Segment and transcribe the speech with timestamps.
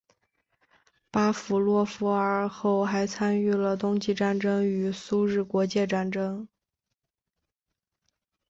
[1.11, 6.47] 巴甫洛夫尔后还参与了冬季战争与苏日国界战争。